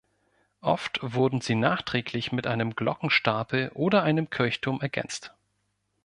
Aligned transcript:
Oft 0.63 0.97
wurden 1.03 1.41
sie 1.41 1.53
nachträglich 1.53 2.31
mit 2.31 2.47
einem 2.47 2.75
Glockenstapel 2.75 3.69
oder 3.75 4.01
einem 4.01 4.31
Kirchturm 4.31 4.81
ergänzt. 4.81 5.35